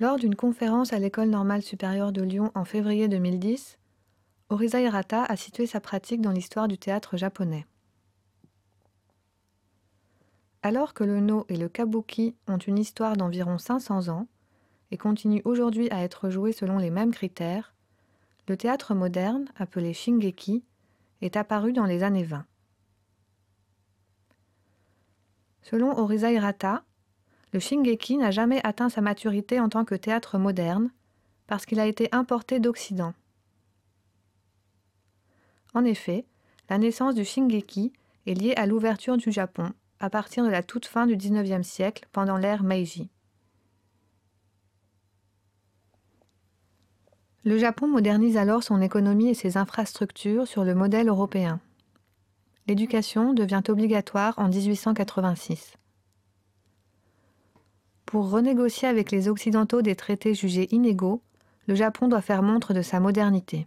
[0.00, 3.78] Lors d'une conférence à l'École normale supérieure de Lyon en février 2010,
[4.48, 7.64] Orisa Hirata a situé sa pratique dans l'histoire du théâtre japonais.
[10.64, 14.26] Alors que le no et le kabuki ont une histoire d'environ 500 ans
[14.90, 17.72] et continuent aujourd'hui à être joués selon les mêmes critères,
[18.48, 20.64] le théâtre moderne, appelé shingeki,
[21.22, 22.44] est apparu dans les années 20.
[25.62, 26.82] Selon Orisa Hirata,
[27.54, 30.90] le shingeki n'a jamais atteint sa maturité en tant que théâtre moderne
[31.46, 33.14] parce qu'il a été importé d'Occident.
[35.72, 36.24] En effet,
[36.68, 37.92] la naissance du shingeki
[38.26, 42.08] est liée à l'ouverture du Japon à partir de la toute fin du XIXe siècle,
[42.10, 43.08] pendant l'ère Meiji.
[47.44, 51.60] Le Japon modernise alors son économie et ses infrastructures sur le modèle européen.
[52.66, 55.76] L'éducation devient obligatoire en 1886.
[58.14, 61.20] Pour renégocier avec les Occidentaux des traités jugés inégaux,
[61.66, 63.66] le Japon doit faire montre de sa modernité.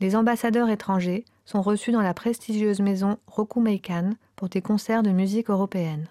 [0.00, 5.50] Les ambassadeurs étrangers sont reçus dans la prestigieuse maison Rokumeikan pour des concerts de musique
[5.50, 6.08] européenne.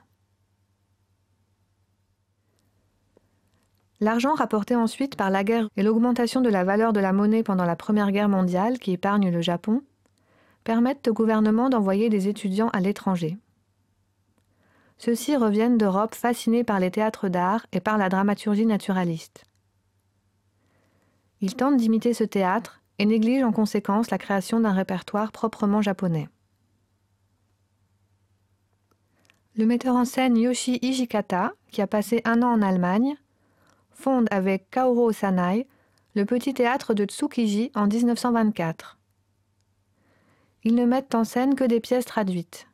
[3.99, 7.65] L'argent rapporté ensuite par la guerre et l'augmentation de la valeur de la monnaie pendant
[7.65, 9.81] la Première Guerre mondiale qui épargne le Japon
[10.63, 13.39] permettent au gouvernement d'envoyer des étudiants à l'étranger.
[14.99, 19.45] Ceux-ci reviennent d'Europe fascinés par les théâtres d'art et par la dramaturgie naturaliste.
[21.41, 26.27] Ils tentent d'imiter ce théâtre et néglige en conséquence la création d'un répertoire proprement japonais.
[29.55, 33.15] Le metteur en scène Yoshi Ijikata, qui a passé un an en Allemagne,
[33.91, 35.67] fonde avec Kaoru Osanai
[36.15, 38.97] le petit théâtre de Tsukiji en 1924.
[40.65, 42.68] Ils ne mettent en scène que des pièces traduites.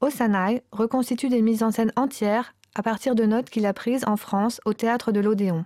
[0.00, 4.16] Osanai reconstitue des mises en scène entières à partir de notes qu'il a prises en
[4.16, 5.64] France au théâtre de l'Odéon.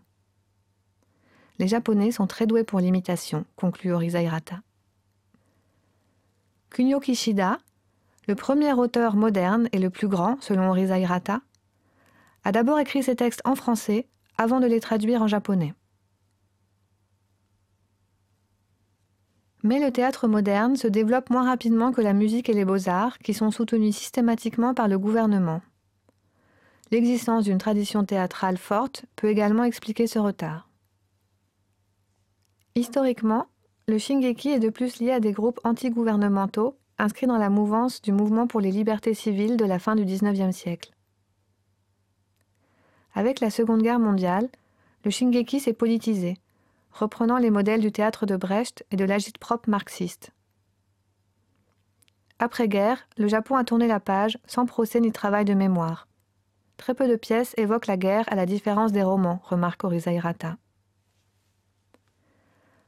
[1.59, 4.21] Les Japonais sont très doués pour l'imitation, conclut Orisa
[6.71, 7.59] Kunio Kishida,
[8.27, 10.97] le premier auteur moderne et le plus grand, selon Orisa
[12.45, 15.75] a d'abord écrit ses textes en français avant de les traduire en japonais.
[19.63, 23.33] Mais le théâtre moderne se développe moins rapidement que la musique et les beaux-arts, qui
[23.33, 25.61] sont soutenus systématiquement par le gouvernement.
[26.91, 30.69] L'existence d'une tradition théâtrale forte peut également expliquer ce retard.
[32.75, 33.47] Historiquement,
[33.87, 38.13] le Shingeki est de plus lié à des groupes anti-gouvernementaux inscrits dans la mouvance du
[38.13, 40.93] mouvement pour les libertés civiles de la fin du XIXe siècle.
[43.15, 44.49] Avec la Seconde Guerre mondiale,
[45.05, 46.37] le Shingeki s'est politisé,
[46.93, 50.31] reprenant les modèles du théâtre de Brecht et de l'agite-propre marxiste.
[52.39, 56.09] Après-guerre, le Japon a tourné la page sans procès ni travail de mémoire.
[56.77, 60.11] Très peu de pièces évoquent la guerre à la différence des romans, remarque Orisa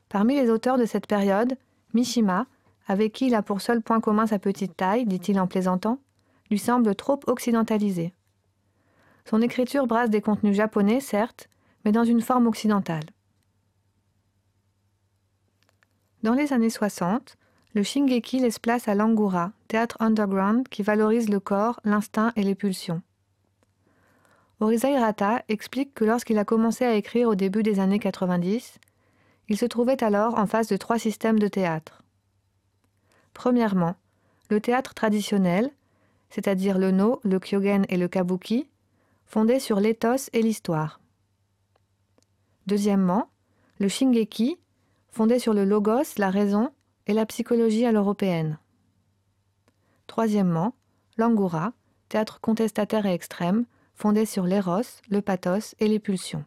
[0.09, 1.57] Parmi les auteurs de cette période,
[1.93, 2.47] Mishima,
[2.89, 6.01] avec qui il a pour seul point commun sa petite taille, dit-il en plaisantant,
[6.51, 8.13] lui semble trop occidentalisé.
[9.25, 11.49] Son écriture brasse des contenus japonais, certes,
[11.85, 13.05] mais dans une forme occidentale.
[16.25, 17.37] Dans les années 60,
[17.75, 22.55] le Shingeki laisse place à l'Angura, théâtre underground qui valorise le corps, l'instinct et les
[22.55, 23.03] pulsions.
[24.59, 28.79] Orisa Hirata explique que lorsqu'il a commencé à écrire au début des années 90,
[29.51, 32.03] il se trouvait alors en face de trois systèmes de théâtre.
[33.35, 33.95] Premièrement,
[34.49, 35.71] le théâtre traditionnel,
[36.31, 38.67] c'est-à-dire le no, le kyogen et le kabuki,
[39.27, 41.01] fondé sur l'éthos et l'histoire.
[42.67, 43.29] Deuxièmement,
[43.79, 44.57] le shingeki,
[45.15, 46.71] fondé sur le logos, la raison
[47.07, 48.59] et la psychologie à l'européenne.
[50.09, 50.75] Troisièmement,
[51.17, 51.73] l'angura,
[52.09, 53.65] théâtre contestataire et extrême,
[53.95, 56.45] fondé sur l'éros, le pathos et les pulsions.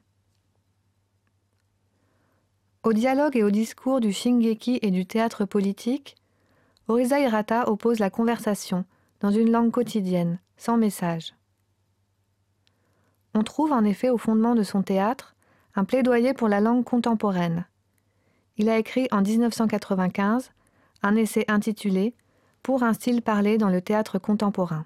[2.84, 6.18] Au dialogue et au discours du shingeki et du théâtre politique,
[6.90, 8.84] Orisa Hirata oppose la conversation
[9.22, 11.34] dans une langue quotidienne, sans message.
[13.34, 15.36] On trouve en effet au fondement de son théâtre
[15.76, 17.66] un plaidoyer pour la langue contemporaine.
[18.58, 20.52] Il a écrit en 1995
[21.04, 22.16] un essai intitulé
[22.64, 24.86] Pour un style parlé dans le théâtre contemporain.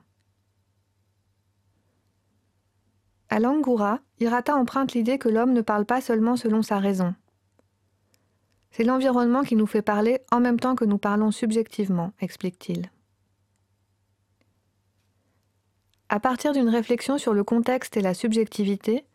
[3.30, 7.16] À l'Angura, Hirata emprunte l'idée que l'homme ne parle pas seulement selon sa raison,
[8.72, 12.90] c'est l'environnement qui nous fait parler en même temps que nous parlons subjectivement, explique-t-il.
[16.08, 19.06] À partir d'une réflexion sur le contexte et la subjectivité,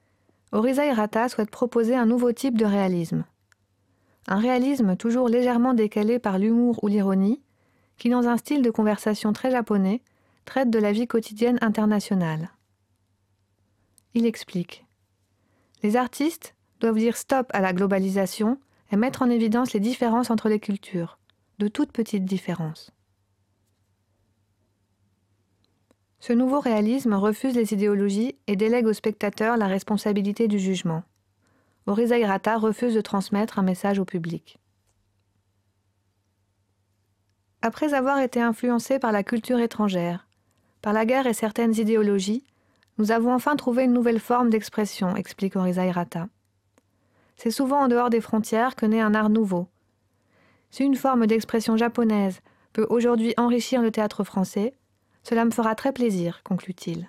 [0.53, 3.25] Orisa Hirata souhaite proposer un nouveau type de réalisme.
[4.29, 7.41] Un réalisme toujours légèrement décalé par l'humour ou l'ironie,
[7.97, 10.03] qui, dans un style de conversation très japonais,
[10.45, 12.51] traite de la vie quotidienne internationale.
[14.15, 14.85] Il explique
[15.83, 18.59] Les artistes doivent dire stop à la globalisation
[18.93, 21.19] et mettre en évidence les différences entre les cultures,
[21.59, 22.93] de toutes petites différences.
[26.21, 31.05] Ce nouveau réalisme refuse les idéologies et délègue au spectateur la responsabilité du jugement.
[31.87, 34.59] Oriza Hirata refuse de transmettre un message au public.
[37.63, 40.27] Après avoir été influencé par la culture étrangère,
[40.83, 42.45] par la guerre et certaines idéologies,
[42.99, 46.29] nous avons enfin trouvé une nouvelle forme d'expression, explique Hirata.
[47.37, 49.69] C'est souvent en dehors des frontières que naît un art nouveau.
[50.71, 52.41] Si une forme d'expression japonaise
[52.73, 54.75] peut aujourd'hui enrichir le théâtre français,
[55.23, 57.09] cela me fera très plaisir, conclut-il.